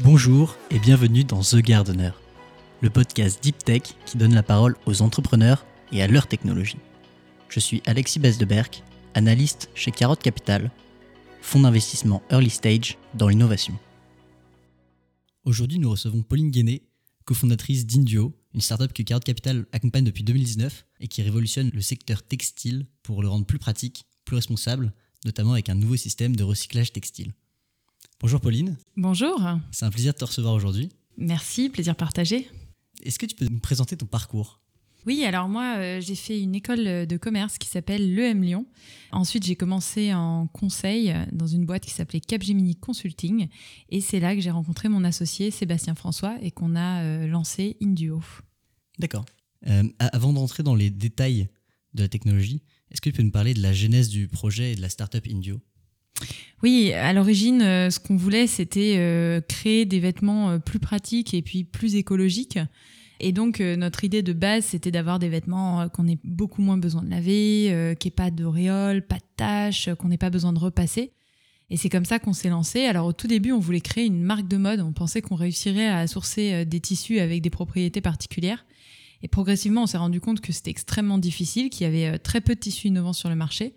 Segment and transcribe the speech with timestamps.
[0.00, 2.10] Bonjour et bienvenue dans The Gardener,
[2.80, 6.78] le podcast Deep Tech qui donne la parole aux entrepreneurs et à leur technologie.
[7.48, 8.82] Je suis Alexis Besdeberg,
[9.14, 10.72] analyste chez Carotte Capital,
[11.40, 13.78] fonds d'investissement early stage dans l'innovation.
[15.44, 16.82] Aujourd'hui, nous recevons Pauline Guéné,
[17.24, 22.24] cofondatrice d'Indio, une startup que Carotte Capital accompagne depuis 2019 et qui révolutionne le secteur
[22.24, 24.92] textile pour le rendre plus pratique, plus responsable,
[25.24, 27.32] notamment avec un nouveau système de recyclage textile.
[28.20, 28.76] Bonjour Pauline.
[28.96, 29.40] Bonjour.
[29.70, 30.90] C'est un plaisir de te recevoir aujourd'hui.
[31.16, 32.48] Merci, plaisir partagé.
[33.02, 34.60] Est-ce que tu peux nous présenter ton parcours?
[35.06, 38.66] Oui, alors moi, euh, j'ai fait une école de commerce qui s'appelle l'EM Lyon.
[39.12, 43.48] Ensuite, j'ai commencé en conseil dans une boîte qui s'appelait Capgemini Consulting.
[43.90, 47.76] Et c'est là que j'ai rencontré mon associé Sébastien François et qu'on a euh, lancé
[47.82, 48.22] Induo.
[48.98, 49.26] D'accord.
[49.66, 51.48] Euh, avant d'entrer dans les détails
[51.92, 54.76] de la technologie, est-ce que tu peux nous parler de la genèse du projet et
[54.76, 55.60] de la startup Indio
[56.64, 61.34] oui, à l'origine, euh, ce qu'on voulait, c'était euh, créer des vêtements euh, plus pratiques
[61.34, 62.58] et puis plus écologiques.
[63.20, 67.02] Et donc, notre idée de base, c'était d'avoir des vêtements qu'on ait beaucoup moins besoin
[67.02, 70.58] de laver, qu'il n'y ait pas d'auréoles, pas de taches, qu'on n'ait pas besoin de
[70.58, 71.12] repasser.
[71.70, 72.84] Et c'est comme ça qu'on s'est lancé.
[72.86, 74.80] Alors, au tout début, on voulait créer une marque de mode.
[74.80, 78.66] On pensait qu'on réussirait à sourcer des tissus avec des propriétés particulières.
[79.22, 82.56] Et progressivement, on s'est rendu compte que c'était extrêmement difficile, qu'il y avait très peu
[82.56, 83.74] de tissus innovants sur le marché.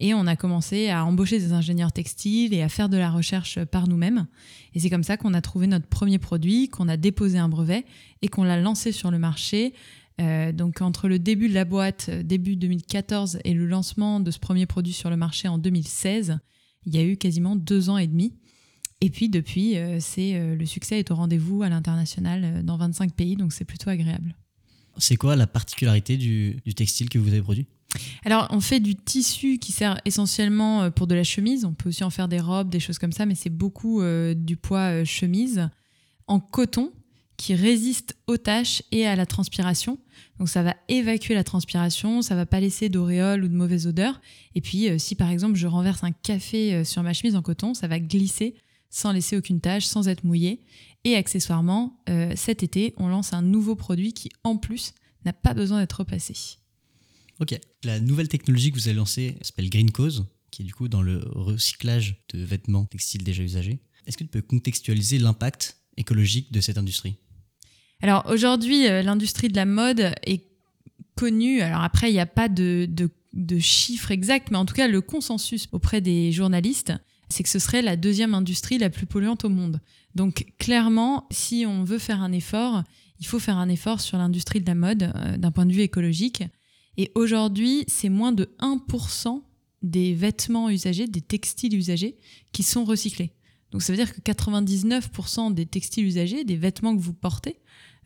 [0.00, 3.64] Et on a commencé à embaucher des ingénieurs textiles et à faire de la recherche
[3.64, 4.26] par nous-mêmes.
[4.74, 7.84] Et c'est comme ça qu'on a trouvé notre premier produit, qu'on a déposé un brevet
[8.22, 9.74] et qu'on l'a lancé sur le marché.
[10.20, 14.30] Euh, donc entre le début de la boîte, euh, début 2014, et le lancement de
[14.30, 16.38] ce premier produit sur le marché en 2016,
[16.86, 18.34] il y a eu quasiment deux ans et demi.
[19.00, 23.36] Et puis depuis, euh, c'est le succès est au rendez-vous à l'international dans 25 pays,
[23.36, 24.34] donc c'est plutôt agréable.
[24.96, 27.66] C'est quoi la particularité du textile que vous avez produit?
[28.24, 31.64] Alors, on fait du tissu qui sert essentiellement euh, pour de la chemise.
[31.64, 34.34] On peut aussi en faire des robes, des choses comme ça, mais c'est beaucoup euh,
[34.34, 35.68] du poids euh, chemise
[36.26, 36.92] en coton
[37.36, 39.98] qui résiste aux taches et à la transpiration.
[40.38, 44.20] Donc ça va évacuer la transpiration, ça va pas laisser d'auréole ou de mauvaise odeur.
[44.56, 47.86] Et puis si par exemple je renverse un café sur ma chemise en coton, ça
[47.86, 48.56] va glisser
[48.90, 50.64] sans laisser aucune tache, sans être mouillé.
[51.04, 52.02] Et accessoirement,
[52.34, 54.92] cet été, on lance un nouveau produit qui en plus
[55.24, 56.58] n'a pas besoin d'être repassé.
[57.40, 57.58] Ok.
[57.84, 61.02] La nouvelle technologie que vous avez lancée s'appelle Green Cause, qui est du coup dans
[61.02, 63.80] le recyclage de vêtements textiles déjà usagés.
[64.06, 67.16] Est-ce que tu peux contextualiser l'impact écologique de cette industrie?
[68.00, 70.44] Alors aujourd'hui, euh, l'industrie de la mode est
[71.16, 71.60] connue.
[71.60, 72.88] Alors après, il n'y a pas de,
[73.58, 76.92] chiffres exacts, mais en tout cas, le consensus auprès des journalistes,
[77.28, 79.80] c'est que ce serait la deuxième industrie la plus polluante au monde.
[80.14, 82.84] Donc clairement, si on veut faire un effort,
[83.20, 85.82] il faut faire un effort sur l'industrie de la mode euh, d'un point de vue
[85.82, 86.44] écologique.
[86.98, 89.42] Et aujourd'hui, c'est moins de 1%
[89.82, 92.16] des vêtements usagés, des textiles usagés,
[92.52, 93.32] qui sont recyclés.
[93.70, 97.60] Donc ça veut dire que 99% des textiles usagés, des vêtements que vous portez,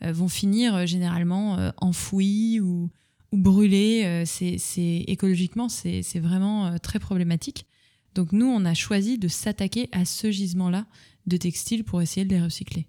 [0.04, 2.90] euh, vont finir euh, généralement euh, enfouis ou,
[3.32, 4.24] ou brûlés.
[4.26, 7.66] c'est, écologiquement, c'est, vraiment très problématique.
[8.14, 10.86] Donc nous, on a choisi de s'attaquer à ce gisement-là
[11.26, 12.86] de textiles pour essayer de les recycler.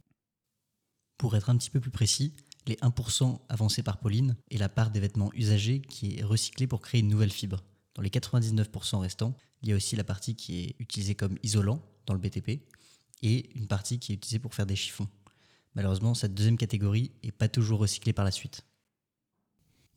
[1.18, 2.34] Pour être un petit peu plus précis,
[2.68, 6.82] les 1% avancés par Pauline et la part des vêtements usagés qui est recyclée pour
[6.82, 7.64] créer une nouvelle fibre.
[7.96, 11.82] Dans les 99% restants, il y a aussi la partie qui est utilisée comme isolant
[12.06, 12.62] dans le BTP
[13.22, 15.08] et une partie qui est utilisée pour faire des chiffons.
[15.76, 18.66] Malheureusement, cette deuxième catégorie n'est pas toujours recyclée par la suite.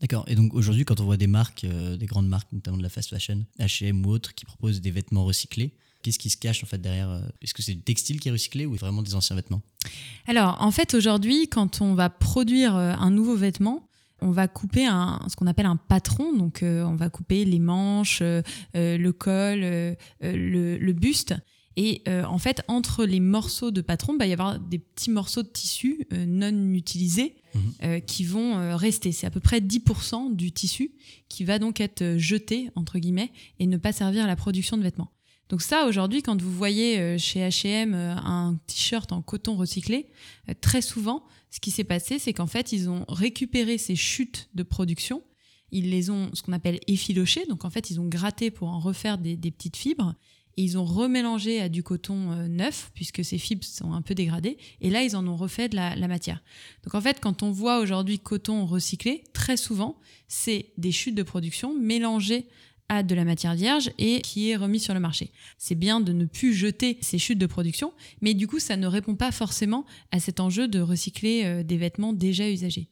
[0.01, 0.25] D'accord.
[0.29, 2.89] Et donc aujourd'hui, quand on voit des marques, euh, des grandes marques, notamment de la
[2.89, 5.75] fast fashion, H&M ou autres, qui proposent des vêtements recyclés,
[6.07, 8.31] Qu'est-ce qui se cache en fait derrière euh, Est-ce que c'est du textile qui est
[8.31, 9.61] recyclé ou vraiment des anciens vêtements?
[10.29, 13.89] Alors en fait aujourd'hui, quand on va produire euh, un nouveau vêtement,
[14.21, 16.33] on va couper un, ce qu'on appelle un patron.
[16.33, 19.59] Donc, euh, on va couper les manches, le col,
[20.23, 21.35] le, buste.
[21.77, 25.43] Et en fait, entre les morceaux de patron, il va y avoir des petits morceaux
[25.43, 28.01] de tissu non utilisés mhm.
[28.07, 29.13] qui vont rester.
[29.13, 30.93] C'est à peu près 10% du tissu
[31.29, 34.83] qui va donc être jeté, entre guillemets, et ne pas servir à la production de
[34.83, 35.11] vêtements.
[35.49, 40.07] Donc ça, aujourd'hui, quand vous voyez euh, chez H&M un t-shirt en coton recyclé,
[40.49, 44.49] euh, très souvent, ce qui s'est passé, c'est qu'en fait, ils ont récupéré ces chutes
[44.55, 45.23] de production,
[45.71, 48.81] ils les ont, ce qu'on appelle effilochées, donc en fait, ils ont gratté pour en
[48.81, 50.15] refaire des, petites fibres,
[50.57, 54.59] et ils ont remélangé à du coton neuf, puisque ces fibres sont un peu dégradées,
[54.81, 56.43] et là, ils en ont refait de la, la matière.
[56.85, 59.99] Donc en fait, quand on voit aujourd'hui coton recyclé, très souvent,
[60.29, 62.47] c'est des chutes de production mélangées
[62.89, 65.31] à de la matière vierge et qui est remis sur le marché.
[65.59, 68.87] C'est bien de ne plus jeter ces chutes de production, mais du coup, ça ne
[68.87, 72.89] répond pas forcément à cet enjeu de recycler euh, des vêtements déjà usagés.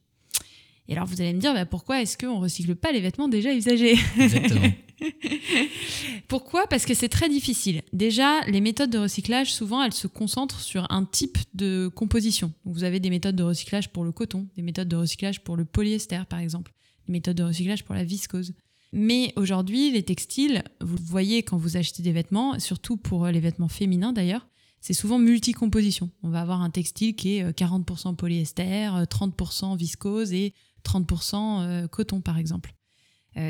[0.88, 3.28] Et alors, vous allez me dire, bah, pourquoi est-ce qu'on ne recycle pas les vêtements
[3.28, 3.96] déjà usagés?
[4.18, 4.70] Exactement.
[6.28, 6.66] Pourquoi?
[6.66, 7.82] Parce que c'est très difficile.
[7.92, 12.52] Déjà, les méthodes de recyclage, souvent, elles se concentrent sur un type de composition.
[12.64, 15.64] Vous avez des méthodes de recyclage pour le coton, des méthodes de recyclage pour le
[15.64, 16.72] polyester, par exemple,
[17.06, 18.54] des méthodes de recyclage pour la viscose.
[18.96, 23.68] Mais aujourd'hui, les textiles, vous voyez quand vous achetez des vêtements, surtout pour les vêtements
[23.68, 24.46] féminins d'ailleurs,
[24.80, 26.10] c'est souvent multicomposition.
[26.22, 30.54] On va avoir un textile qui est 40% euh, polyester, 30% euh, viscose et
[30.84, 32.72] 30% euh, coton par exemple.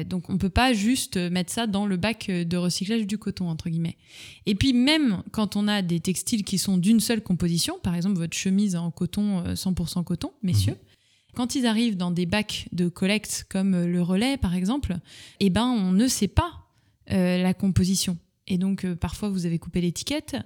[0.07, 3.51] donc on ne peut pas juste mettre ça dans le bac de recyclage du coton
[3.51, 3.99] entre guillemets.
[4.47, 8.17] Et puis même quand on a des textiles qui sont d'une seule composition, par exemple
[8.17, 10.94] votre chemise en coton 100% coton, messieurs, mhm.
[11.35, 14.97] Quand ils arrivent dans des bacs de collecte comme le relais par exemple,
[15.41, 16.61] eh ben on ne sait pas
[17.09, 18.17] la composition.
[18.47, 20.37] Et donc euh, parfois vous avez coupé l'étiquette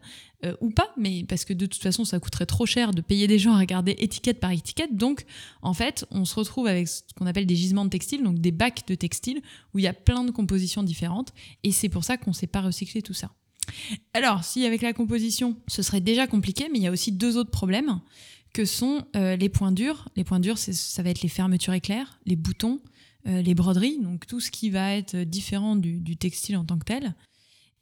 [0.44, 3.26] euh, ou pas, mais parce que de toute façon ça coûterait trop cher de payer
[3.26, 4.96] des gens à regarder étiquette par étiquette.
[4.96, 5.24] Donc
[5.62, 8.52] en fait on se retrouve avec ce qu'on appelle des gisements de textile, donc des
[8.52, 9.42] bacs de textile
[9.74, 11.32] où il y a plein de compositions différentes.
[11.64, 13.32] Et c'est pour ça qu'on ne sait pas recycler tout ça.
[14.14, 17.36] Alors si avec la composition ce serait déjà compliqué, mais il y a aussi deux
[17.36, 18.00] autres problèmes
[18.58, 20.08] que sont euh, les points durs.
[20.16, 22.80] Les points durs ça va être les fermetures éclairs, les boutons,
[23.24, 27.14] les broderies, donc tout ce qui va être différent du textile en tant que tel.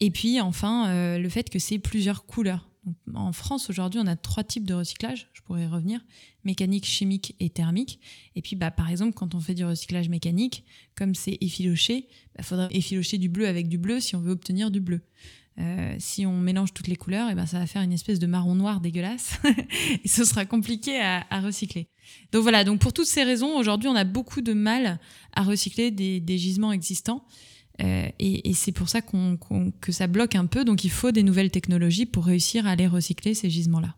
[0.00, 2.69] Et puis enfin, euh, le fait que c'est plusieurs couleurs.
[3.14, 6.00] en France, aujourd'hui, on a trois types de recyclage, je pourrais revenir,
[6.44, 8.00] mécanique, chimique et thermique.
[8.34, 10.64] Et puis, bah, par exemple, quand on fait du recyclage mécanique,
[10.94, 14.32] comme c'est effiloché, il bah, faudrait effilocher du bleu avec du bleu si on veut
[14.32, 15.00] obtenir du bleu.
[15.58, 18.26] Euh, si on mélange toutes les couleurs, et ben ça va faire une espèce de
[18.26, 19.38] marron noir dégueulasse
[20.04, 21.88] et ce sera compliqué à, recycler.
[22.32, 25.00] Donc voilà, donc pour toutes ces raisons, aujourd'hui on a beaucoup de mal
[25.32, 27.24] à recycler des gisements existants.
[27.82, 30.64] Euh, et, c'est pour ça que ça bloque un peu.
[30.64, 33.96] Donc il faut des nouvelles technologies pour réussir à aller recycler ces gisements-là.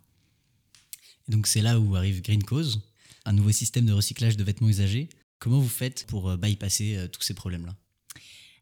[1.28, 2.80] Donc c'est là où arrive Green Cause,
[3.24, 5.08] un nouveau système de recyclage de vêtements usagés.
[5.38, 7.74] Comment vous faites pour euh, bypasser tous ces problèmes-là?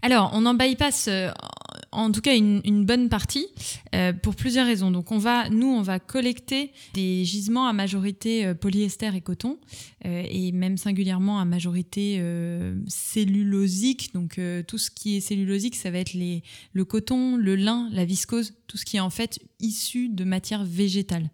[0.02, 1.30] Alors, on en bypass euh,
[1.92, 3.46] en tout cas une, bonne partie
[3.94, 4.90] euh, pour plusieurs raisons.
[4.90, 9.58] Donc, on va, nous, on va collecter des gisements à majorité euh, polyester et coton,
[10.04, 12.22] et même singulièrement à majorité
[12.86, 14.14] cellulosique.
[14.14, 16.42] Donc, tout ce qui est cellulosique, ça va être les,
[16.72, 20.64] le coton, le lin, la viscose, tout ce qui est en fait issu de matière
[20.64, 21.30] végétale.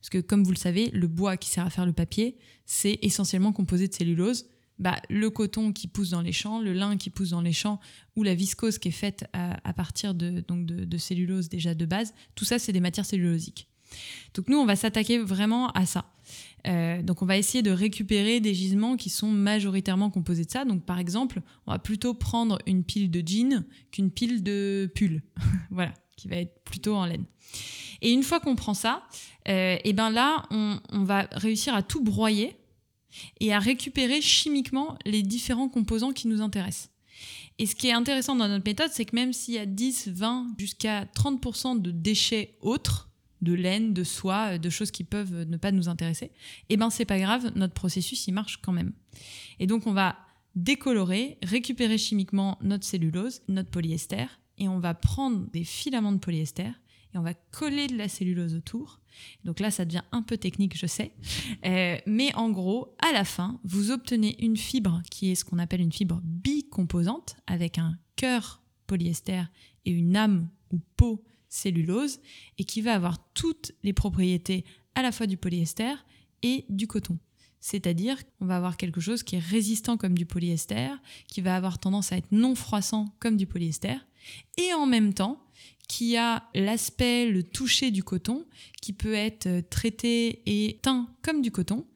[0.00, 2.98] Parce que, comme vous le savez, le bois qui sert à faire le papier, c'est
[3.02, 4.46] essentiellement composé de cellulose
[4.78, 7.80] bah, le coton qui pousse dans les champs, le lin qui pousse dans les champs,
[8.14, 12.14] ou la viscose qui est faite à, partir de, donc de, cellulose déjà de base,
[12.34, 13.68] tout ça, c'est des matières cellulosiques.
[14.34, 16.12] Donc nous, on va s'attaquer vraiment à ça.
[16.66, 20.64] Euh, donc on va essayer de récupérer des gisements qui sont majoritairement composés de ça.
[20.64, 25.22] Donc par exemple, on va plutôt prendre une pile de jeans qu'une pile de pull.
[25.70, 27.24] voilà, qui va être plutôt en laine.
[28.02, 29.04] Et une fois qu'on prend ça,
[29.48, 32.56] euh, et ben là, on va réussir à tout broyer
[33.40, 36.90] et à récupérer chimiquement les différents composants qui nous intéressent.
[37.58, 40.08] Et ce qui est intéressant dans notre méthode, c'est que même s'il y a 10,
[40.08, 43.08] 20, jusqu'à 30% de déchets autres,
[43.42, 46.32] de laine, de soie, de choses qui peuvent ne pas nous intéresser,
[46.68, 48.92] eh ben c'est pas grave, notre processus il marche quand même.
[49.58, 50.16] Et donc on va
[50.54, 54.26] décolorer, récupérer chimiquement notre cellulose, notre polyester,
[54.58, 56.70] et on va prendre des filaments de polyester
[57.16, 59.00] on va coller de la cellulose autour.
[59.44, 61.12] Donc là, ça devient un peu technique, je sais.
[61.64, 65.58] Euh, mais en gros, à la fin, vous obtenez une fibre qui est ce qu'on
[65.58, 69.42] appelle une fibre bicomposante avec un cœur polyester
[69.84, 72.20] et une âme ou peau cellulose
[72.58, 75.94] et qui va avoir toutes les propriétés à la fois du polyester
[76.42, 77.18] et du coton.
[77.60, 80.90] C'est-à-dire qu'on va avoir quelque chose qui est résistant comme du polyester,
[81.26, 83.96] qui va avoir tendance à être non froissant comme du polyester,
[84.56, 85.45] et en même temps
[85.88, 88.46] qui a l'aspect, le toucher du coton,
[88.82, 91.86] qui peut être euh, traité et teint comme du coton.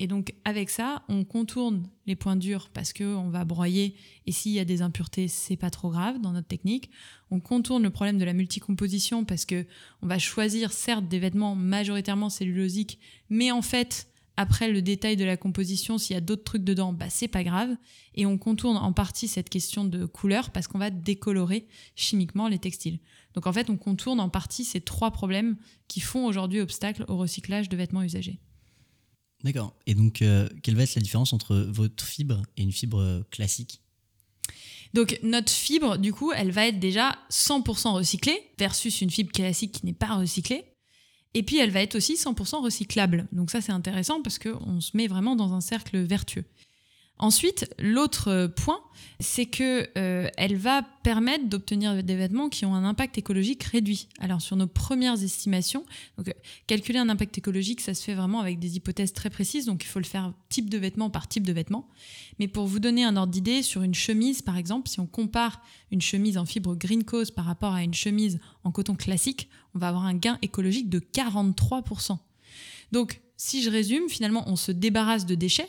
[0.00, 4.52] Et donc avec ça, on contourne les points durs parce qu'on va broyer et s'il
[4.52, 6.90] y a des impuretés, c'est pas trop grave dans notre technique.
[7.30, 9.66] On contourne le problème de la multicomposition parce que
[10.02, 14.07] on va choisir certes des vêtements majoritairement cellulosiques, mais en fait
[14.38, 17.42] après le détail de la composition, s'il y a d'autres trucs dedans, bah c'est pas
[17.42, 17.76] grave.
[18.14, 21.66] Et on contourne en partie cette question de couleur parce qu'on va décolorer
[21.96, 23.00] chimiquement les textiles.
[23.34, 25.56] Donc en fait, on contourne en partie ces trois problèmes
[25.88, 28.38] qui font aujourd'hui obstacle au recyclage de vêtements usagés.
[29.42, 29.74] D'accord.
[29.88, 33.22] Et donc, euh, quelle va être la différence entre votre fibre et une fibre euh,
[33.32, 33.82] classique?
[34.94, 39.72] Donc notre fibre, du coup, elle va être déjà 100% recyclée versus une fibre classique
[39.72, 40.64] qui n'est pas recyclée.
[41.34, 43.28] Et puis elle va être aussi 100% recyclable.
[43.32, 46.44] Donc ça c'est intéressant parce qu'on se met vraiment dans un cercle vertueux.
[47.20, 48.80] Ensuite, l'autre point,
[49.18, 54.08] c'est que euh, elle va permettre d'obtenir des vêtements qui ont un impact écologique réduit.
[54.20, 55.84] Alors sur nos premières estimations,
[56.20, 56.32] euh,
[56.68, 59.88] calculer un impact écologique, ça se fait vraiment avec des hypothèses très précises, donc il
[59.88, 61.88] faut le faire type de vêtement par type de vêtement.
[62.38, 65.60] Mais pour vous donner un ordre d'idée, sur une chemise par exemple, si on compare
[65.90, 69.80] une chemise en fibre Green Cause par rapport à une chemise en coton classique, on
[69.80, 72.18] va avoir un gain écologique de 43%.
[72.90, 75.68] Donc si je résume, finalement, on se débarrasse de déchets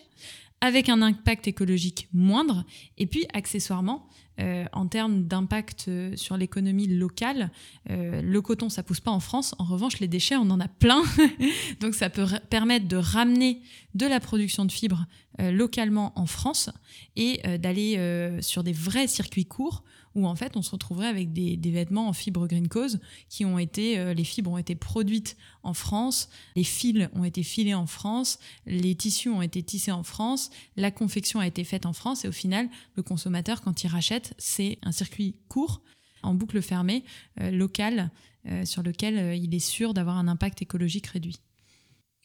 [0.60, 2.66] avec un impact écologique moindre.
[2.98, 4.08] Et puis, accessoirement,
[4.40, 7.52] euh, en termes d'impact euh, sur l'économie locale,
[7.92, 9.54] euh, le coton, ça pousse pas en France.
[9.60, 11.04] En revanche, les déchets, on en a plein.
[11.80, 13.62] Donc, ça peut permettre de ramener
[13.94, 15.06] de la production de fibres
[15.38, 16.70] localement en France
[17.16, 17.98] et d'aller
[18.42, 19.86] sur des vrais circuits courts
[20.16, 23.00] où en fait on se retrouverait avec des, vêtements en fibre Green Cause
[23.30, 27.44] qui ont été, euh, les fibres ont été produites en France, les fils ont été
[27.44, 31.86] filés en France, les tissus ont été tissés en France, la confection a été faite
[31.86, 35.82] en France et au final le consommateur quand il rachète c'est un circuit court
[36.24, 37.04] en boucle fermée
[37.40, 38.12] euh, local
[38.48, 41.40] euh, sur lequel il est sûr d'avoir un impact écologique réduit.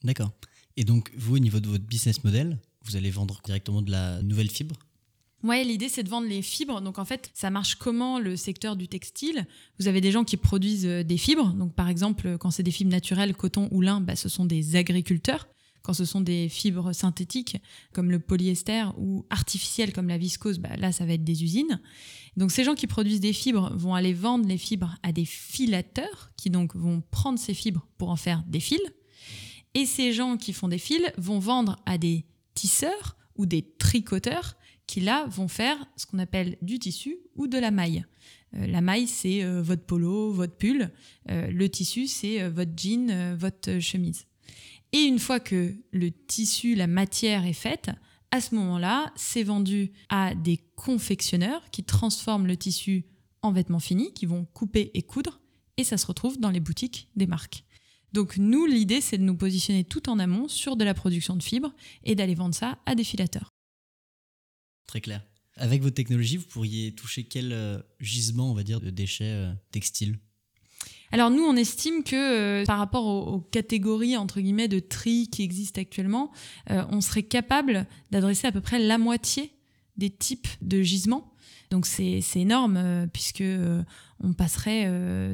[0.03, 0.33] D'accord.
[0.77, 4.23] Et donc vous au niveau de votre business model, vous allez vendre directement de la
[4.23, 4.77] nouvelle fibre?
[5.45, 6.81] Ouais, l'idée c'est de vendre les fibres.
[6.81, 9.47] Donc en fait, ça marche comment le secteur du textile?
[9.79, 11.53] Vous avez des gens qui produisent euh, des fibres.
[11.53, 14.75] Donc par exemple, quand c'est des fibres naturelles, coton ou lin, bah, ce sont des
[14.75, 15.47] agriculteurs.
[15.83, 17.59] Quand ce sont des fibres synthétiques
[17.93, 21.79] comme le polyester ou artificielles comme la viscose, bah, là ça va être des usines.
[22.39, 26.31] Donc ces gens qui produisent des fibres vont aller vendre les fibres à des filateurs
[26.39, 28.81] qui donc vont prendre ces fibres pour en faire des fils.
[29.75, 32.25] Et ces gens qui font des fils vont vendre à des
[32.55, 37.59] tisseurs ou des tricoteurs qui là vont faire ce qu'on appelle du tissu ou de
[37.59, 38.05] la maille.
[38.57, 40.91] Euh, la maille, c'est euh, votre polo, votre pull.
[41.31, 44.27] Euh, le tissu, c'est votre jean, votre chemise.
[44.93, 47.91] Et une fois que le tissu, la matière est faite,
[48.31, 53.05] à ce moment-là, c'est vendu à des confectionneurs qui transforment le tissu
[53.43, 55.41] en vêtements finis, qui vont couper et coudre,
[55.77, 57.65] et ça se retrouve dans les boutiques des marques.
[58.13, 61.43] Donc nous, l'idée, c'est de nous positionner tout en amont sur de la production de
[61.43, 61.75] fibres
[62.05, 63.54] et d'aller vendre ça à des filateurs.
[64.87, 65.23] Très clair.
[65.57, 69.53] Avec votre technologie, vous pourriez toucher quel euh, gisement, on va dire, de déchets euh,
[69.71, 70.19] textiles?
[71.13, 75.43] Alors nous, on estime que euh, par rapport aux, catégories entre guillemets de tri qui
[75.43, 76.33] existent actuellement,
[76.69, 79.53] on serait capable d'adresser à peu près la moitié
[79.97, 81.33] des types de gisements.
[81.71, 83.45] Donc c'est énorme puisque
[84.21, 84.87] on passerait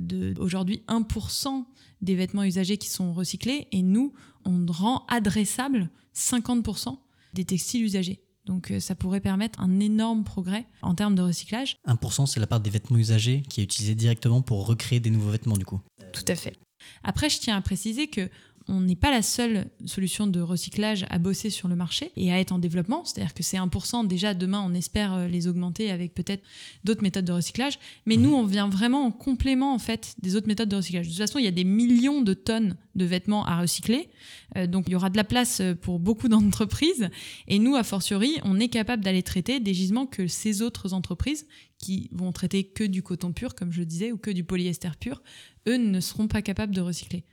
[0.03, 1.65] de aujourd'hui 1%
[2.03, 4.13] des vêtements usagés qui sont recyclés et nous,
[4.45, 6.99] on rend adressable 50%
[7.33, 8.21] des textiles usagés.
[8.47, 11.77] Donc euh, ça pourrait permettre un énorme progrès en termes de recyclage.
[11.87, 15.31] 1%, c'est la part des vêtements usagés qui est utilisée directement pour recréer des nouveaux
[15.31, 15.81] vêtements du coup.
[16.13, 16.57] Tout à fait.
[17.03, 18.31] Après, je tiens à préciser que
[18.69, 22.39] on n'est pas la seule solution de recyclage à bosser sur le marché et à
[22.39, 23.05] être en développement.
[23.05, 24.07] C'est-à-dire que c'est 1%.
[24.07, 26.43] Déjà, demain, on espère euh, les augmenter avec peut-être
[26.85, 27.79] d'autres méthodes de recyclage.
[28.07, 31.07] Mais nous, on vient vraiment en complément, en fait, des autres méthodes de recyclage.
[31.07, 34.09] De toute façon, il y a des millions de tonnes de vêtements à recycler.
[34.57, 37.09] Euh, donc, il y aura de la place euh, pour beaucoup d'entreprises.
[37.49, 41.47] Et nous, a fortiori, on est capable d'aller traiter des gisements que ces autres entreprises
[41.79, 44.91] qui vont traiter que du coton pur, comme je le disais, ou que du polyester
[45.01, 45.23] pur,
[45.67, 47.25] eux ne seront pas capables de recycler.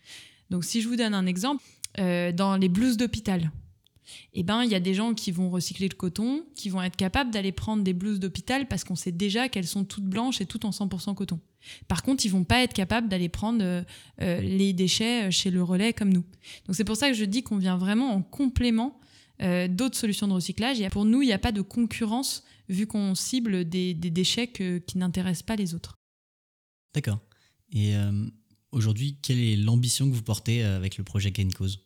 [0.49, 1.63] Donc si je vous donne un exemple,
[1.99, 3.51] euh, dans les blouses d'hôpital,
[4.33, 6.95] eh ben, il y a des gens qui vont recycler le coton, qui vont être
[6.95, 10.45] capables d'aller prendre des blouses d'hôpital parce qu'on sait déjà qu'elles sont toutes blanches et
[10.45, 11.39] toutes en 100% coton.
[11.87, 13.83] Par contre, ils vont pas être capables d'aller prendre euh,
[14.21, 16.23] euh, les déchets chez le relais comme nous.
[16.65, 18.99] Donc c'est pour ça que je dis qu'on vient vraiment en complément
[19.69, 20.79] d'autres solutions de recyclage.
[20.89, 25.43] Pour nous, il n'y a pas de concurrence vu qu'on cible des, déchets qui n'intéressent
[25.43, 25.93] pas les autres.
[26.95, 27.19] D'accord.
[27.71, 27.93] Et
[28.77, 31.83] Aujourd'hui, quelle est l'ambition que vous portez euh, avec le projet Gain Cause?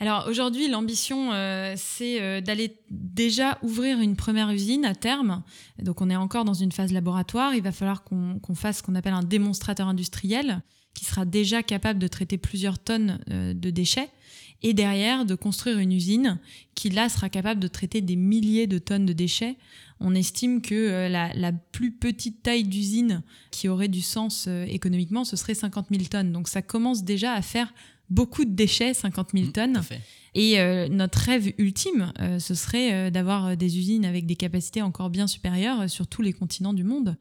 [0.00, 5.44] Alors aujourd'hui, l'ambition, euh, c'est euh, d'aller déjà ouvrir une première usine à terme.
[5.80, 7.54] Donc on est encore dans une phase laboratoire.
[7.54, 10.62] Il va falloir qu'on fasse ce qu'on appelle un démonstrateur industriel
[10.94, 14.08] qui sera déjà capable de traiter plusieurs tonnes de déchets.
[14.62, 16.38] Et derrière, de construire une usine
[16.74, 19.56] qui là sera capable de traiter des milliers de tonnes de déchets
[20.00, 25.24] on estime que euh, la, plus petite taille d'usine qui aurait du sens euh, économiquement,
[25.24, 26.32] ce serait 50 000 tonnes.
[26.32, 27.72] Donc ça commence déjà à faire
[28.08, 29.82] beaucoup de déchets, 50 000 mmh, tonnes.
[30.34, 35.26] Et euh, notre rêve ultime, ce serait d'avoir des usines avec des capacités encore bien
[35.26, 37.16] supérieures sur tous les continents du monde.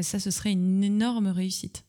[0.00, 1.84] ça, ce serait une énorme réussite.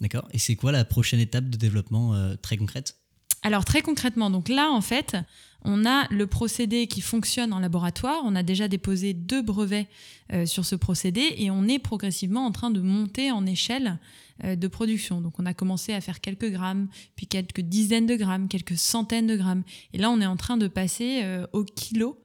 [0.00, 0.28] D'accord.
[0.32, 2.99] Et c'est quoi la prochaine étape de développement très concrète?
[3.42, 5.16] Alors très concrètement, donc là en fait,
[5.62, 8.22] on a le procédé qui fonctionne en laboratoire.
[8.24, 9.88] On a déjà déposé deux brevets
[10.32, 13.98] euh, sur ce procédé et on est progressivement en train de monter en échelle
[14.44, 15.20] euh, de production.
[15.20, 19.26] Donc on a commencé à faire quelques grammes, puis quelques dizaines de grammes, quelques centaines
[19.26, 19.62] de grammes.
[19.92, 22.24] Et là, on est en train de passer euh, au kilo.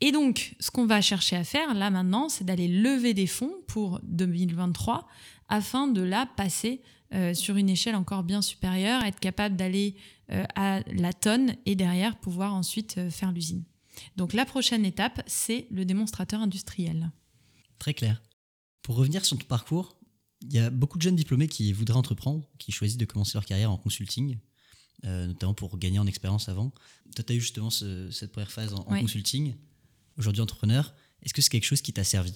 [0.00, 3.54] Et donc, ce qu'on va chercher à faire là maintenant, c'est d'aller lever des fonds
[3.66, 5.06] pour 2023
[5.48, 6.80] afin de là passer
[7.14, 9.96] euh, sur une échelle encore bien supérieure, être capable d'aller
[10.30, 13.64] euh, à la tonne et derrière pouvoir ensuite euh, faire l'usine.
[14.16, 17.10] Donc la prochaine étape, c'est le démonstrateur industriel.
[17.78, 18.22] Très clair.
[18.82, 19.98] Pour revenir sur ton parcours,
[20.42, 23.46] il y a beaucoup de jeunes diplômés qui voudraient entreprendre, qui choisissent de commencer leur
[23.46, 24.38] carrière en consulting,
[25.02, 26.70] notamment pour gagner en expérience avant.
[27.16, 29.56] Toi, tu as eu justement cette première phase en, consulting,
[30.16, 30.94] aujourd'hui entrepreneur.
[31.22, 32.34] Est-ce que c'est quelque chose qui t'a servi?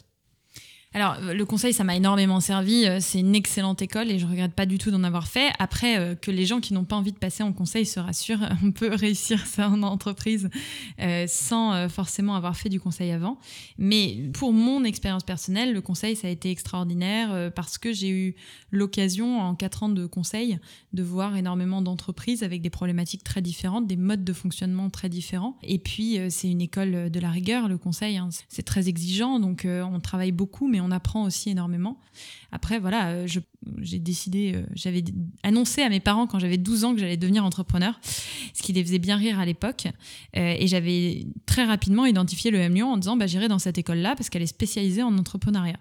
[0.95, 2.87] Alors, euh, le conseil, ça m'a énormément servi.
[2.87, 5.51] Euh, c'est une excellente école et je regrette pas du tout d'en avoir fait.
[5.59, 8.47] Après, euh, que les gens qui n'ont pas envie de passer en conseil se rassurent,
[8.65, 10.51] on peut réussir ça en entreprise
[11.27, 13.39] sans forcément avoir fait du conseil avant.
[13.79, 18.35] Mais pour mon expérience personnelle, le conseil, ça a été extraordinaire parce que j'ai eu
[18.71, 20.59] l'occasion, en quatre ans de conseil,
[20.93, 25.57] de voir énormément d'entreprises avec des problématiques très différentes, des modes de fonctionnement très différents.
[25.63, 28.17] Et puis, c'est une école de la rigueur, le conseil.
[28.17, 28.29] Hein.
[28.49, 31.99] C'est très exigeant, donc on travaille beaucoup, mais on apprend aussi énormément.
[32.51, 33.27] Après, voilà, euh,
[33.79, 35.03] j'ai décidé, euh, j'avais
[35.43, 37.99] annoncé à mes parents quand j'avais 12 ans que j'allais devenir entrepreneur,
[38.53, 39.87] ce qui les faisait bien rire à l'époque.
[40.37, 43.79] Euh, et j'avais très rapidement identifié le M Lyon en disant, bah, j'irai dans cette
[43.79, 45.79] école-là parce qu'elle est spécialisée en entrepreneuriat.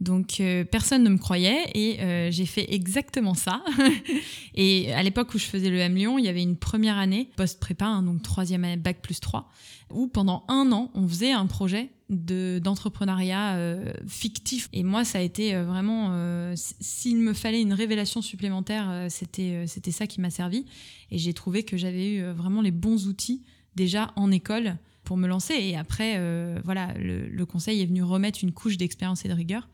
[0.00, 3.62] Donc personne ne me croyait et j'ai fait exactement ça.
[4.54, 7.30] et à l'époque où je faisais le M Lyon, il y avait une première année
[7.36, 9.48] post-prépa, hein, donc troisième année bac plus 3,
[9.90, 14.68] où pendant un an, on faisait un projet d'entrepreneuriat euh, fictif.
[14.72, 19.64] Et moi, ça a été euh, vraiment, euh, s'il me fallait une révélation supplémentaire, c'était
[19.66, 20.66] c'était ça qui m'a servi.
[21.10, 23.42] Et j'ai trouvé que j'avais eu vraiment les bons outils
[23.74, 25.54] déjà en école pour me lancer.
[25.54, 26.18] Et après,
[26.64, 29.68] voilà, le, conseil est venu remettre une couche d'expérience et de rigueur.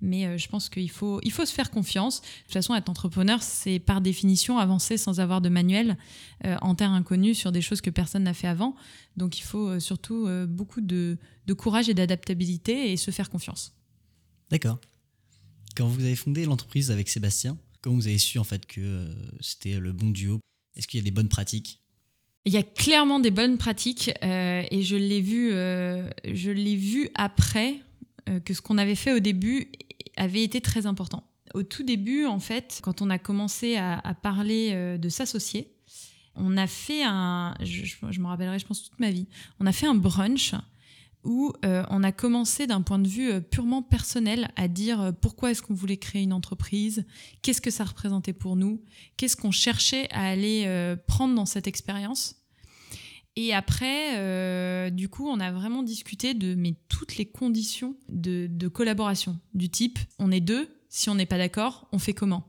[0.00, 2.20] Mais euh, je pense qu'il faut, il faut se faire confiance.
[2.20, 5.96] De toute façon, être entrepreneur, c'est par définition avancer sans avoir de manuel
[6.44, 8.76] euh, en terre inconnue sur des choses que personne n'a fait avant.
[9.16, 11.18] Donc il faut euh, surtout beaucoup de,
[11.56, 13.72] courage et d'adaptabilité et se faire confiance.
[14.50, 14.78] D'accord.
[15.76, 19.08] Quand vous avez fondé l'entreprise avec Sébastien, comment vous avez su en fait que
[19.40, 20.38] c'était le bon duo?
[20.76, 21.83] Est-ce qu'il y a des bonnes pratiques?
[22.44, 27.80] Il y a clairement des bonnes pratiques et je l'ai vu, je l'ai vu après
[28.44, 29.70] que ce qu'on avait fait au début
[30.16, 31.24] avait été très important.
[31.54, 35.70] Au tout début, en fait, quand on a commencé à, parler euh, de s'associer,
[36.34, 39.28] on a fait un, je, me rappellerai, je pense toute ma vie,
[39.60, 40.54] on a fait un brunch
[41.24, 45.50] où euh, on a commencé d'un point de vue euh, purement personnel à dire pourquoi
[45.50, 47.04] est-ce qu'on voulait créer une entreprise,
[47.42, 48.82] qu'est-ce que ça représentait pour nous,
[49.16, 52.44] qu'est-ce qu'on cherchait à aller prendre dans cette expérience.
[53.36, 58.68] Et après, euh, du coup, on a vraiment discuté de mais, toutes les conditions de,
[58.68, 62.46] collaboration, du type on est deux, si on n'est pas d'accord, on fait comment?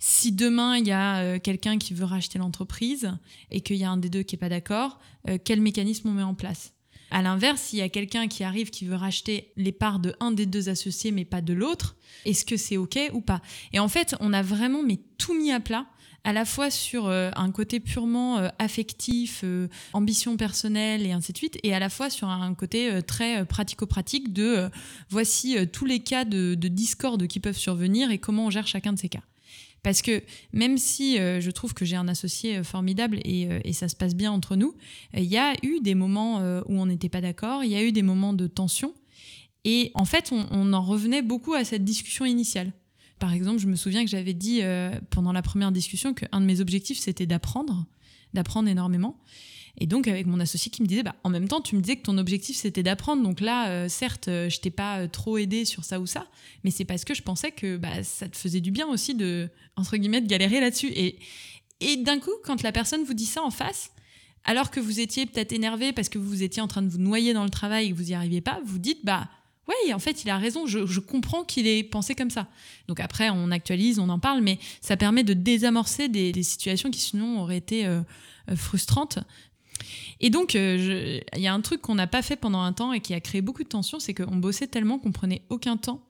[0.00, 3.12] Si demain il y a euh, quelqu'un qui veut racheter l'entreprise
[3.50, 6.12] et qu'il y a un des deux qui n'est pas d'accord, euh, quel mécanisme on
[6.12, 6.72] met en place?
[7.10, 10.30] À l'inverse, s'il y a quelqu'un qui arrive qui veut racheter les parts de un
[10.30, 13.40] des deux associés mais pas de l'autre, est-ce que c'est OK ou pas?
[13.72, 15.86] Et en fait, on a vraiment mais, tout mis à plat
[16.24, 21.32] à la fois sur euh, un côté purement euh, affectif, euh, ambition personnelle et ainsi
[21.32, 24.68] de suite, et à la fois sur un côté très pratico-pratique de
[25.08, 28.98] voici tous les cas de, discorde qui peuvent survenir et comment on gère chacun de
[28.98, 29.22] ces cas.
[29.82, 34.14] Parce que même si je trouve que j'ai un associé formidable et, ça se passe
[34.14, 34.74] bien entre nous,
[35.14, 37.92] il y a eu des moments où on n'était pas d'accord, il y a eu
[37.92, 38.92] des moments de tension.
[39.64, 42.72] Et en fait, on en revenait beaucoup à cette discussion initiale.
[43.18, 46.46] Par exemple, je me souviens que j'avais dit euh, pendant la première discussion qu'un de
[46.46, 47.84] mes objectifs, c'était d'apprendre,
[48.32, 49.18] d'apprendre énormément.
[49.80, 51.96] Et donc, avec mon associé qui me disait, bah, en même temps, tu me disais
[51.96, 53.22] que ton objectif, c'était d'apprendre.
[53.22, 56.26] Donc là, euh, certes, euh, je t'ai pas trop aidé sur ça ou ça,
[56.64, 59.48] mais c'est parce que je pensais que bah, ça te faisait du bien aussi de,
[59.76, 60.92] entre guillemets, de galérer là-dessus.
[60.94, 61.16] Et,
[62.02, 63.92] d'un coup, quand la personne vous dit ça en face,
[64.44, 67.32] alors que vous étiez peut-être énervé parce que vous étiez en train de vous noyer
[67.34, 69.28] dans le travail et que vous n'y arriviez pas, vous dites, bah,
[69.68, 72.48] oui, en fait, il a raison, je, comprends qu'il ait pensé comme ça.
[72.88, 77.00] Donc après, on actualise, on en parle, mais ça permet de désamorcer des, situations qui
[77.00, 78.00] sinon auraient été euh,
[78.50, 79.18] euh, frustrantes.
[80.20, 82.92] Et donc, euh, il y a un truc qu'on n'a pas fait pendant un temps
[82.92, 86.04] et qui a créé beaucoup de tensions, c'est qu'on bossait tellement qu'on prenait aucun temps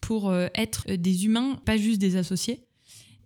[0.00, 2.64] pour être des humains, pas juste des associés.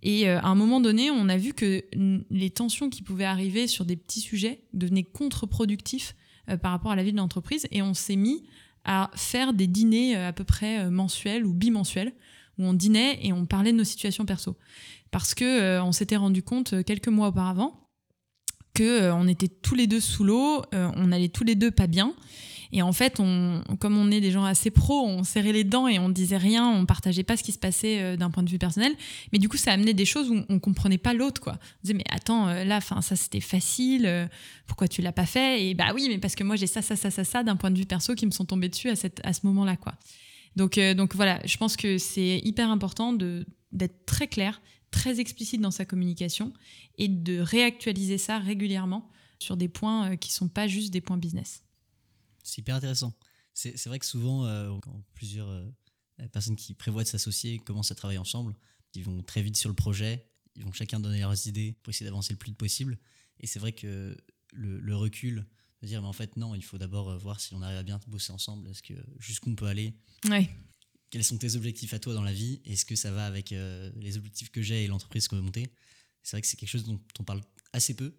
[0.03, 1.85] Et à un moment donné, on a vu que
[2.31, 6.17] les tensions qui pouvaient arriver sur des petits sujets devenaient contre-productifs
[6.63, 7.69] par rapport à la vie de l'entreprise.
[7.73, 8.43] Et on s'est mis
[8.85, 12.13] à faire des dîners euh, à peu près euh, mensuels ou bimensuels
[12.59, 14.57] où on dînait et on parlait de nos situations perso.
[15.11, 17.89] Parce que euh, on s'était rendu compte quelques mois auparavant
[18.75, 22.15] que on était tous les deux sous l'eau, on allait tous les deux pas bien
[22.73, 23.21] Et en fait,
[23.79, 26.67] comme on est des gens assez pros, on serrait les dents et on disait rien,
[26.71, 28.93] on partageait pas ce qui se passait euh, d'un point de vue personnel.
[29.33, 31.53] Mais du coup, ça amenait des choses où on comprenait pas l'autre, quoi.
[31.53, 34.27] On disait, mais attends, euh, là, fin, ça c'était facile, euh,
[34.67, 35.67] pourquoi tu l'as pas fait?
[35.67, 37.71] Et bah oui, mais parce que moi j'ai ça, ça, ça, ça, ça d'un point
[37.71, 39.93] de vue perso qui me sont tombés dessus à, cette, à ce moment-là, quoi.
[40.57, 44.61] Donc, donc voilà, je pense que c'est hyper important d'être très clair,
[44.93, 46.53] très explicite dans sa communication
[46.99, 51.65] et de réactualiser ça régulièrement sur des points qui sont pas juste des points business.
[52.45, 53.13] C'est hyper intéressant.
[53.55, 55.69] C'est vrai que souvent, euh, quand plusieurs euh,
[56.33, 58.55] personnes qui prévoient de s'associer commencent à travailler ensemble,
[58.95, 60.27] ils vont très vite sur le projet,
[60.57, 62.99] ils vont chacun donner leurs idées pour essayer d'avancer le plus vite possible.
[63.41, 64.17] Et c'est vrai que
[64.53, 65.47] le, recul,
[65.83, 67.83] de dire, mais en fait, non, il faut d'abord euh, voir si on arrive à
[67.83, 69.95] bien bosser ensemble, est-ce que jusqu'où on peut aller
[70.29, 70.49] ouais.
[71.13, 74.17] Quels sont tes objectifs à toi dans la vie Est-ce que ça va avec les
[74.17, 75.71] objectifs que j'ai et l'entreprise qu'on veut monter?
[76.23, 78.15] C'est vrai que c'est quelque chose dont on parle assez peu,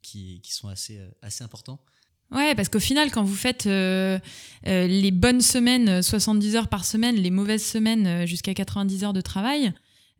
[0.00, 1.80] qui, sont assez, assez importants.
[2.32, 4.18] Ouais, parce qu'au final, quand vous faites euh,
[4.66, 9.12] euh, les bonnes semaines, 70 heures par semaine, les mauvaises semaines euh, jusqu'à 90 heures
[9.12, 9.72] de travail,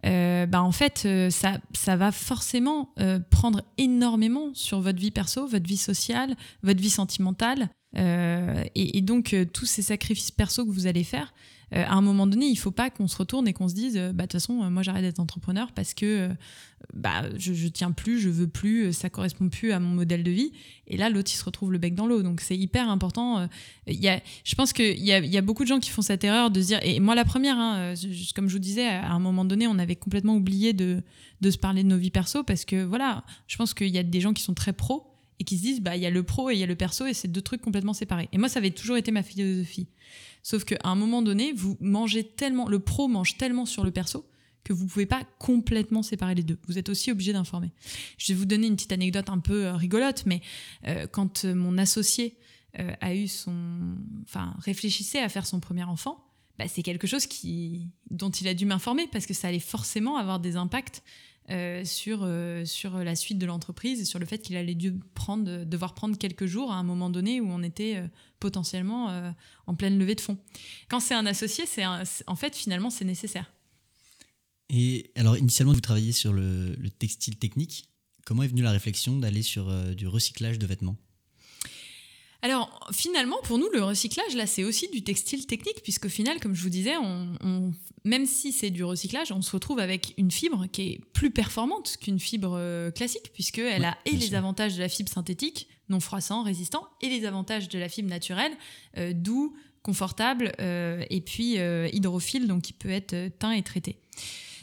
[0.05, 2.95] bah en fait, ça, ça va forcément
[3.29, 7.71] prendre énormément sur votre vie perso, votre vie sociale, votre vie sentimentale.
[7.97, 11.35] Et, et, donc, tous ces sacrifices perso que vous allez faire,
[11.75, 13.75] euh, à un moment donné, il ne faut pas qu'on se retourne et qu'on se
[13.75, 16.31] dise, euh, bah, de toute façon, euh, moi j'arrête d'être entrepreneur parce que
[16.95, 20.31] bah, je, ne tiens plus, je veux plus, ça correspond plus à mon modèle de
[20.31, 20.53] vie.
[20.87, 22.23] Et là, l'autre, il se retrouve le bec dans l'eau.
[22.23, 23.49] Donc c'est hyper important.
[23.89, 26.03] Il y a, je pense qu'il y a, y a beaucoup de gens qui font
[26.03, 27.95] cette erreur de se dire, et moi la première, hein,
[28.35, 31.03] comme je vous disais, à un moment donné, on avait complètement oublié de,
[31.43, 34.21] se parler de nos vies perso parce que voilà, je pense qu'il y a des
[34.21, 36.51] gens qui sont très pros et qui se disent bah il y a le pro
[36.51, 38.29] et il y a le perso et c'est deux trucs complètement séparés.
[38.33, 39.89] Et moi ça avait toujours été ma philosophie.
[40.47, 44.25] Sauf qu'à un moment donné, vous mangez tellement, le pro mange tellement sur le perso
[44.63, 46.57] que vous pouvez pas complètement séparer les deux.
[46.69, 47.73] Vous êtes aussi obligé d'informer.
[48.17, 50.41] Je vais vous donner une petite anecdote un peu euh, rigolote, mais
[50.87, 52.37] euh, quand euh, mon associé
[53.01, 56.25] a eu son, enfin réfléchissait à faire son premier enfant,
[56.59, 60.17] bah, c'est quelque chose qui, dont il a dû m'informer parce que ça allait forcément
[60.17, 61.03] avoir des impacts
[61.51, 64.95] euh, sur, euh, sur la suite de l'entreprise et sur le fait qu'il allait dû
[65.15, 68.09] prendre, devoir prendre quelques jours à un moment donné où on était euh,
[68.41, 69.33] potentiellement
[69.67, 70.39] en pleine levée de fonds.
[70.89, 73.51] Quand c'est un associé, c'est en fait finalement c'est nécessaire.
[74.69, 77.89] Et alors initialement vous travailliez sur le, le textile technique.
[78.27, 80.97] Comment est venue la réflexion d'aller sur du recyclage de vêtements?
[82.47, 86.55] Alors finalement, pour nous, le recyclage, là, c'est aussi du textile technique, puisqu'au final, comme
[86.55, 87.73] je vous disais, on,
[88.05, 91.97] même si c'est du recyclage, on se retrouve avec une fibre qui est plus performante
[92.01, 96.45] qu'une fibre euh, classique, puisqu'elle a et les avantages de la fibre synthétique, non froissant,
[96.45, 98.53] résistant, et les avantages de la fibre naturelle,
[98.97, 101.57] euh, doux, confortable, euh, et puis
[101.93, 103.99] hydrophile, donc qui peut être teint et traité.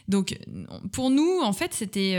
[0.08, 0.38] Donc
[0.94, 2.18] pour nous, en fait, c'était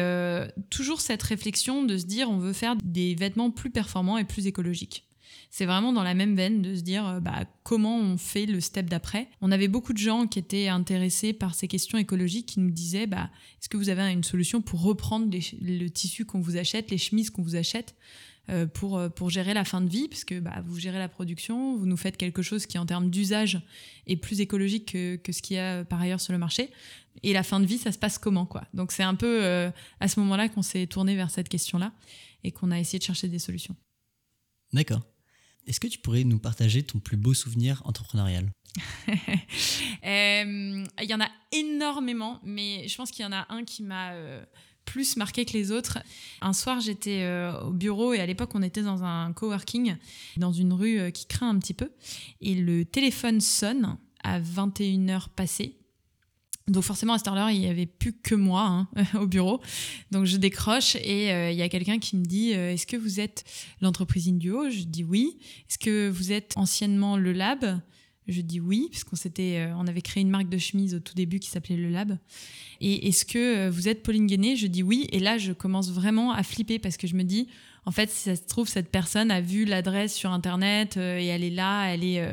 [0.69, 4.47] toujours cette réflexion de se dire on veut faire des vêtements plus performants et plus
[4.47, 5.05] écologiques
[5.51, 8.61] c'est vraiment dans la même veine de se dire euh, bah, comment on fait le
[8.61, 9.29] step d'après.
[9.41, 13.07] On avait beaucoup de gens qui étaient intéressés par ces questions écologiques qui nous disaient
[13.07, 16.99] bah, est-ce que vous avez une solution pour reprendre le tissu qu'on vous achète, les
[16.99, 17.95] chemises qu'on vous achète
[18.51, 21.09] euh, pour, euh, pour gérer la fin de vie, parce que bah, vous gérez la
[21.09, 23.63] production, vous nous faites quelque chose qui en termes d'usage
[24.07, 26.71] est plus écologique que, ce qu'il y a par ailleurs sur le marché.
[27.23, 28.65] Et la fin de vie, ça se passe comment quoi?
[28.75, 29.71] Donc c'est un peu
[30.01, 31.93] à ce moment-là qu'on s'est tourné vers cette question-là
[32.43, 33.77] et qu'on a essayé de chercher des solutions.
[34.75, 35.03] D'accord.
[35.67, 38.51] Est-ce que tu pourrais nous partager ton plus beau souvenir entrepreneurial?
[40.07, 43.83] Euh, Il y en a énormément, mais je pense qu'il y en a un qui
[43.83, 44.45] m'a euh,
[44.85, 45.99] plus marqué que les autres.
[46.43, 49.97] Un soir, j'étais euh, au bureau et à l'époque, on était dans un coworking,
[50.37, 51.91] dans une rue qui craint un petit peu.
[52.43, 55.79] Et le téléphone sonne à 21h passées.
[56.67, 58.63] Donc forcément à cette il n'y avait plus que moi
[58.97, 59.61] hein, au bureau.
[60.11, 62.97] Donc je décroche et euh, il y a quelqu'un qui me dit euh, Est-ce que
[62.97, 63.45] vous êtes
[63.83, 64.71] l'entreprise Induo?
[64.71, 65.37] Je dis oui.
[65.69, 67.81] Est-ce que vous êtes anciennement le Lab?
[68.27, 71.51] Je dis oui, puisqu'on euh, avait créé une marque de chemise au tout début qui
[71.51, 72.17] s'appelait le Lab.
[72.81, 74.57] Et est-ce que vous êtes Pauline Guéné?
[74.57, 75.07] Je dis oui.
[75.13, 77.49] Et là, je commence vraiment à flipper parce que je me dis
[77.87, 81.27] en fait, si ça se trouve, cette personne a vu l'adresse sur Internet euh, et
[81.27, 82.33] elle est là, elle est, euh,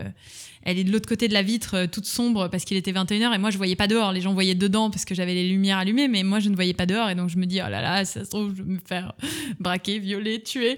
[0.64, 3.36] elle est de l'autre côté de la vitre, euh, toute sombre, parce qu'il était 21h
[3.36, 4.14] et moi, je voyais pas dehors.
[4.14, 6.74] Les gens voyaient dedans parce que j'avais les lumières allumées, mais moi, je ne voyais
[6.74, 7.10] pas dehors.
[7.10, 8.80] Et donc, je me dis, oh là là, si ça se trouve, je vais me
[8.80, 9.14] faire
[9.60, 10.78] braquer, violer, tuer.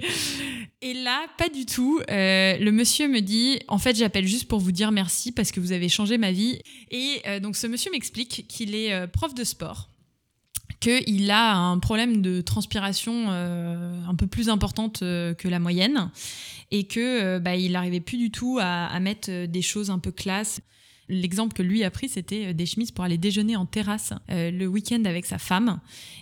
[0.82, 2.02] Et là, pas du tout.
[2.10, 5.72] le monsieur me dit, en fait, j'appelle juste pour vous dire merci parce que vous
[5.72, 6.60] avez changé ma vie.
[6.90, 9.93] Et donc, ce monsieur m'explique qu'il est prof de sport
[10.84, 16.12] qu'il a un problème de transpiration euh, un peu plus importante euh, que la moyenne
[16.72, 20.12] et que euh, bah, il n'arrivait plus du tout à, mettre des choses un peu
[20.12, 20.60] classe.
[21.08, 25.04] L'exemple que lui a pris, c'était des chemises pour aller déjeuner en terrasse le week-end
[25.06, 25.80] avec sa femme.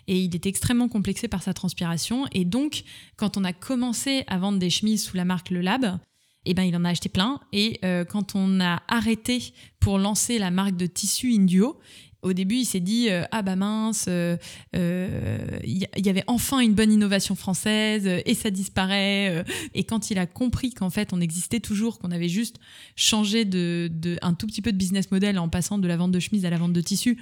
[0.07, 2.25] Et il était extrêmement complexé par sa transpiration.
[2.31, 2.83] Et donc,
[3.15, 5.99] quand on a commencé à vendre des chemises sous la marque Le Lab,
[6.45, 7.39] Et ben il en a acheté plein.
[7.53, 11.79] Et quand on a arrêté pour lancer la marque de tissu Induo,
[12.21, 14.37] au début, il s'est dit euh, ah bah mince, il euh,
[14.75, 19.43] euh, y, avait enfin une bonne innovation française et ça disparaît.
[19.73, 22.57] et quand il a compris qu'en fait on existait toujours, qu'on avait juste
[22.95, 26.11] changé de, de, un tout petit peu de business model en passant de la vente
[26.11, 27.17] de chemise à la vente de tissu,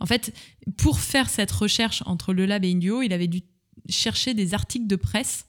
[0.00, 0.32] en fait,
[0.76, 3.42] pour faire cette recherche entre le lab et Indio, il avait dû
[3.88, 5.46] chercher des articles de presse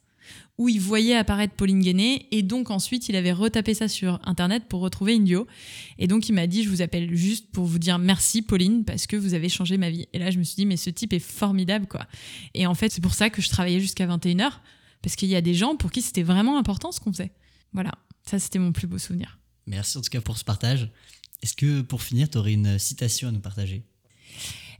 [0.57, 4.63] où il voyait apparaître Pauline Guéné et donc ensuite il avait retapé ça sur internet
[4.69, 5.47] pour retrouver Indio.
[5.99, 9.07] Et donc il m'a dit je vous appelle juste pour vous dire merci Pauline parce
[9.07, 10.07] que vous avez changé ma vie.
[10.13, 12.07] Et là je me suis dit mais ce type est formidable quoi.
[12.53, 14.51] Et en fait c'est pour ça que je travaillais jusqu'à 21h
[15.01, 17.31] parce qu'il y a des gens pour qui c'était vraiment important ce qu'on faisait.
[17.73, 17.91] Voilà.
[18.25, 19.37] Ça c'était mon plus beau souvenir.
[19.67, 20.89] Merci en tout cas pour ce partage.
[21.41, 23.83] Est-ce que pour finir tu aurais une citation à nous partager?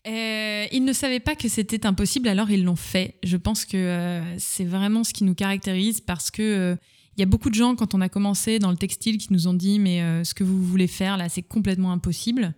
[0.07, 3.15] Euh, ils ne savaient pas que c'était impossible, alors ils l'ont fait.
[3.23, 6.75] Je pense que euh, c'est vraiment ce qui nous caractérise parce que euh,
[7.17, 9.47] il y a beaucoup de gens quand on a commencé dans le textile qui nous
[9.47, 12.53] ont dit mais ce que vous voulez faire là c'est complètement impossible.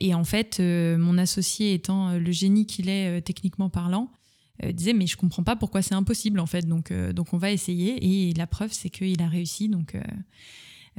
[0.00, 4.10] Et en fait, mon associé étant le génie qu'il est techniquement parlant,
[4.72, 6.66] disait mais je comprends pas pourquoi c'est impossible en fait.
[6.66, 9.94] Donc donc on va essayer et la preuve c'est qu'il a réussi donc.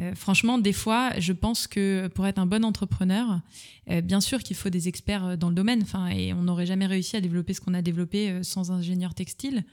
[0.02, 3.40] Euh, franchement, des fois, je pense que pour être un bon entrepreneur,
[3.90, 6.66] euh, bien sûr qu'il faut des experts euh, dans le domaine, enfin, et on n'aurait
[6.66, 9.64] jamais réussi à développer ce qu'on a développé sans ingénieur textile.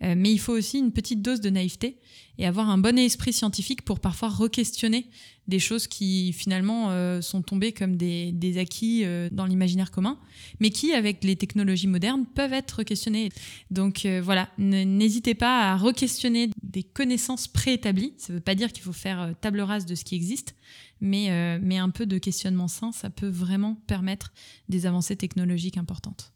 [0.00, 1.96] mais il faut aussi une petite dose de naïveté
[2.38, 5.06] et avoir un bon esprit scientifique pour parfois re-questionner
[5.46, 10.18] des choses qui finalement euh, sont tombées comme des, des acquis euh, dans l'imaginaire commun,
[10.60, 13.30] mais qui, avec les technologies modernes, peuvent être questionnées.
[13.70, 18.14] Donc euh, voilà, n'hésitez pas à re-questionner des connaissances préétablies.
[18.16, 20.54] Ça ne veut pas dire qu'il faut faire table rase de ce qui existe,
[21.00, 24.32] mais, mais un peu de questionnement sain, ça peut vraiment permettre
[24.68, 26.32] des avancées technologiques importantes.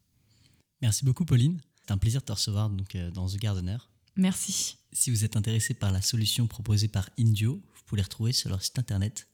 [0.82, 1.58] Merci beaucoup Pauline.
[1.80, 3.78] C'est un plaisir de te recevoir donc, dans The Gardener.
[4.16, 4.76] Merci.
[4.92, 8.62] Si vous êtes intéressé par la solution proposée par Indio, pouvez les retrouver sur leur
[8.62, 9.28] site internet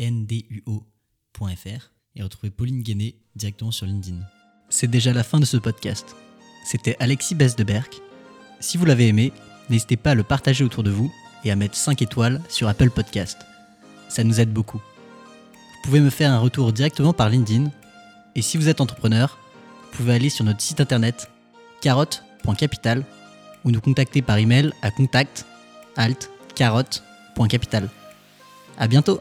[0.00, 4.20] induo.fr et retrouver Pauline Guéné directement sur LinkedIn.
[4.70, 6.14] C'est déjà la fin de ce podcast.
[6.64, 7.88] C'était Alexis Besdeberg.
[8.60, 9.32] Si vous l'avez aimé,
[9.68, 11.12] n'hésitez pas à le partager autour de vous
[11.44, 13.38] et à mettre 5 étoiles sur Apple Podcast.
[14.08, 14.78] Ça nous aide beaucoup.
[14.78, 17.70] Vous pouvez me faire un retour directement par LinkedIn
[18.34, 19.38] et si vous êtes entrepreneur,
[19.82, 21.30] vous pouvez aller sur notre site internet
[21.80, 23.04] carotte.capital
[23.64, 25.46] ou nous contacter par email à contact
[25.96, 26.30] alt
[27.46, 27.88] carotte.capital.
[28.78, 29.20] À bientôt